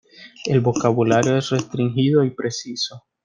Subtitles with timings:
[0.45, 3.05] El vocabulario es restringido y preciso.